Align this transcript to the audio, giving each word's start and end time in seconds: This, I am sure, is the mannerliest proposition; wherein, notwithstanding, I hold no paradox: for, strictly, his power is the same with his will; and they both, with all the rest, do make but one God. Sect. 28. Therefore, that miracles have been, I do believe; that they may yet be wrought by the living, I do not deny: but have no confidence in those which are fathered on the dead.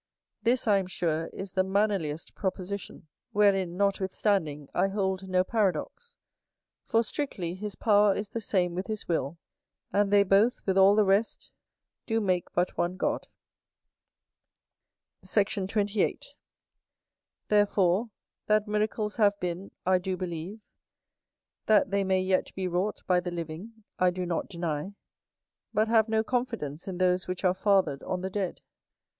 This, 0.41 0.67
I 0.67 0.79
am 0.79 0.87
sure, 0.87 1.27
is 1.27 1.53
the 1.53 1.63
mannerliest 1.63 2.33
proposition; 2.33 3.07
wherein, 3.33 3.77
notwithstanding, 3.77 4.67
I 4.73 4.87
hold 4.87 5.29
no 5.29 5.43
paradox: 5.43 6.15
for, 6.83 7.03
strictly, 7.03 7.53
his 7.53 7.75
power 7.75 8.15
is 8.15 8.29
the 8.29 8.41
same 8.41 8.73
with 8.73 8.87
his 8.87 9.07
will; 9.07 9.37
and 9.93 10.09
they 10.11 10.23
both, 10.23 10.65
with 10.65 10.75
all 10.75 10.95
the 10.95 11.05
rest, 11.05 11.51
do 12.07 12.19
make 12.19 12.51
but 12.51 12.79
one 12.79 12.97
God. 12.97 13.27
Sect. 15.23 15.53
28. 15.69 16.25
Therefore, 17.49 18.09
that 18.47 18.67
miracles 18.67 19.17
have 19.17 19.39
been, 19.39 19.69
I 19.85 19.99
do 19.99 20.17
believe; 20.17 20.61
that 21.67 21.91
they 21.91 22.03
may 22.03 22.21
yet 22.21 22.55
be 22.55 22.67
wrought 22.67 23.03
by 23.05 23.19
the 23.19 23.29
living, 23.29 23.83
I 23.99 24.09
do 24.09 24.25
not 24.25 24.49
deny: 24.49 24.95
but 25.75 25.87
have 25.89 26.09
no 26.09 26.23
confidence 26.23 26.87
in 26.87 26.97
those 26.97 27.27
which 27.27 27.43
are 27.43 27.53
fathered 27.53 28.01
on 28.01 28.21
the 28.21 28.31
dead. 28.31 28.61